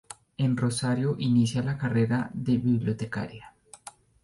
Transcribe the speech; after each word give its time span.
En 0.39 0.57
Rosario 0.57 1.15
inicia 1.19 1.61
la 1.61 1.77
carrera 1.77 2.31
de 2.33 2.57
bibliotecaria. 2.57 3.53